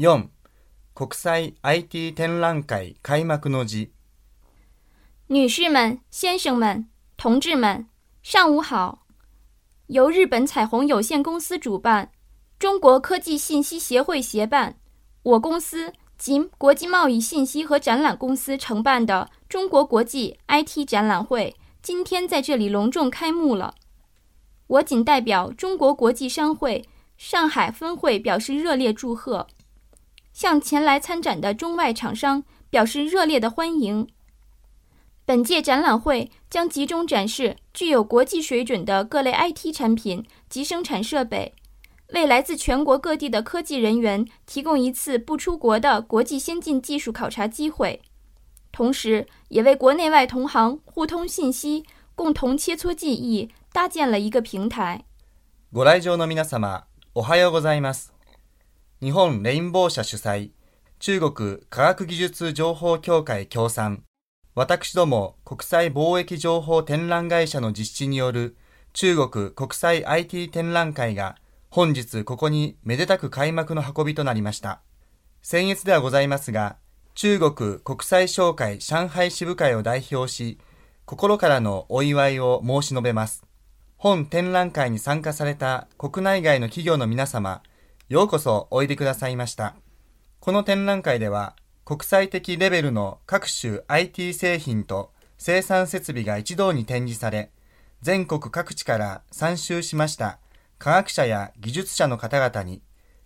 [0.00, 0.28] 4.
[0.94, 3.90] 国際 IT 展覧会開幕の字。
[5.26, 6.86] 女士们、先生们、
[7.16, 7.86] 同志们，
[8.22, 9.04] 上午好！
[9.88, 12.12] 由日本彩虹有限公司主办、
[12.60, 14.76] 中国科技信息协会协办、
[15.24, 23.74] 我公司及国际贸易信息和展览公司承办的中国国际 IT 展览会今天在这里隆重开幕了。
[24.68, 26.84] 我仅代表中国国际商会
[27.16, 29.48] 上海分会表示热烈祝贺。
[30.40, 34.06] 向前来参展的中外厂商表示热烈的欢迎。
[35.24, 41.52] 本届展览会将集中展示具有国际水准的各类 IT 产品及生产设备，
[42.12, 48.00] 为来自全国各地的科技人员提供一次不出国的国际先进技术考察机会，
[48.70, 51.82] 同时也为国内外同行互通信息、
[52.14, 55.02] 共同切磋技艺搭建了一个平台。
[55.72, 58.17] ご来場の皆様、おはようございます。
[59.00, 60.50] 日本レインボー社主催、
[60.98, 64.02] 中国科学技術情報協会協賛、
[64.56, 68.56] 私ども国際貿易情報展覧会社の実施による
[68.94, 71.36] 中国国際 IT 展覧会が
[71.70, 74.80] 本日ここにめでたく開幕の運びとなりました。
[75.42, 76.74] 先月ではございますが、
[77.14, 80.58] 中国国際商会上海支部会を代表し、
[81.04, 83.44] 心からのお祝いを申し述べます。
[83.96, 87.62] 本展覧会に参加された国内外の企業の皆様、
[88.10, 89.74] ようこそおいでくださいました。
[90.40, 97.50] この展覧会では、国際的レベルの各種 IT 製品と生産設備が一堂に展示され、
[98.00, 100.38] 全国各地から参集しました
[100.78, 102.80] 科学者や技術者の方々に、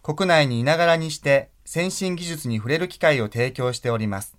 [0.00, 4.36] 国内にいながらにして先進技術に触れる機会を提供しております。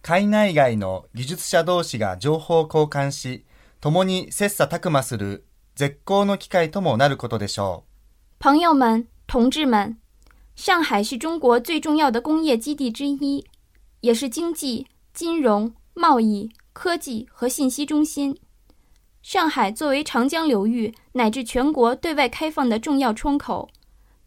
[0.00, 3.44] 海内外の技術者同士が情報交換し、
[3.82, 7.92] 共に切磋琢磨する絶好の機会ともなることでしょう。
[8.38, 9.96] 朋友们，同志们，
[10.54, 13.46] 上海是中国最重要的工业基地之一，
[14.02, 18.38] 也是经济、金融、贸易、科技和信息中心。
[19.22, 23.70] 上海作为长江流域乃至全国对外开放的重要窗口，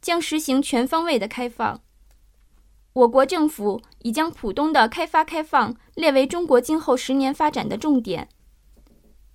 [0.01, 1.81] 将实行全方位的开放。
[2.93, 8.27] 我国政府已将浦东的开发开放列为中国今后十年发展的重点。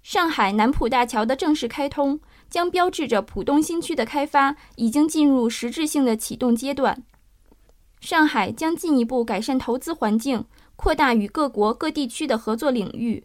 [0.03, 7.03] 上海南浦大桥的正式开通，将标志着浦东新区的开发已经进入实质性的启动阶段。
[8.01, 10.45] 上海将进一步改善投资环境，
[10.77, 13.25] 扩大与各国各地区的合作领域。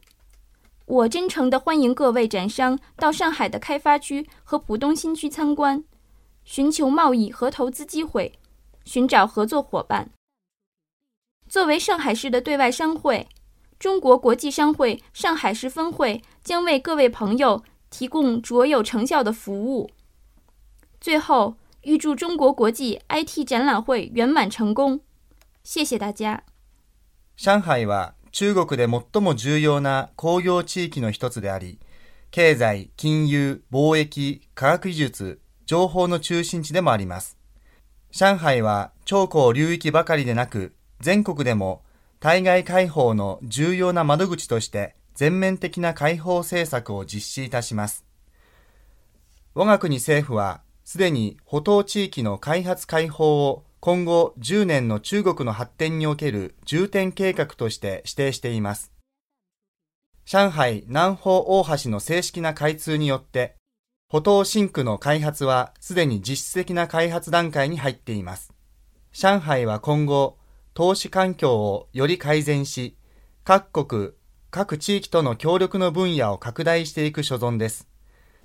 [0.87, 5.83] 我真诚地欢迎各位展商到上海的开发区和浦东新区参观，
[6.43, 8.33] 寻求贸易和投资机会，
[8.83, 10.11] 寻找合作伙伴。
[11.47, 13.27] 作为上海市的对外商会。
[13.85, 19.91] 中国国际商会上海市分会将为各位朋友提供卓有成效的服务。
[20.99, 25.01] 最后，预祝中国国际 IT 展览会圆满成功！
[25.63, 26.41] 谢谢大家。
[27.37, 31.77] 上海は中国で最も重要な工業地域の一つであり、
[32.31, 35.37] 経済、金融、貿易、科学技術、
[35.67, 37.37] 情報の中心地でもあります。
[38.09, 41.84] 上海は超高流域ばかりでなく、全国でも。
[42.25, 48.03] 対外開放の重要な窓口として全面的な開放政策を実施いたします。
[49.53, 58.91] 我が国政府は、すでに歩島地域の開発開放を今後10年の中国の発展における重点計画として指定しています。
[60.25, 63.53] 上海南方大橋の正式な開通によって、
[64.11, 68.51] 歩島ン区の開発はすでに実質的な開発段階に入っています。
[69.13, 70.39] 上海は今後、
[70.75, 72.97] 投資環境をより改善し、
[73.45, 74.09] 各国、
[74.51, 77.87] 各地域との協力の分野を拡大していく所存です。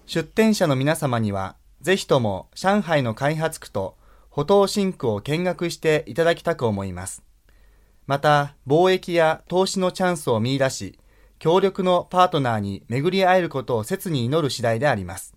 [0.07, 3.97] 出展者の皆様には、ぜひとも上海の開発区と
[4.29, 7.25] 歩道新区を見学していただきたく思います。
[8.07, 11.01] また、貿易や投資のチャンスを見出し、
[11.41, 15.35] 協力のパートナーに巡り会えることを切に祈る次第であります。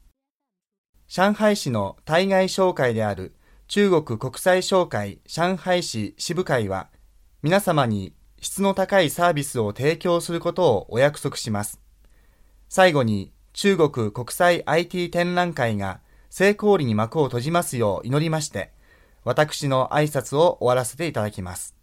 [1.08, 3.34] 上海市の対外紹介である
[3.74, 6.90] 中国国際商会上海市支部会は、
[7.42, 11.82] 皆様に質の高いサービスを提供することをお約束します。
[12.70, 18.74] 最後に、中国国際 IT 展覧会が成功裏に幕を閉じますよう祈りまして、
[19.24, 21.74] 私の挨拶を終わらせていただきます。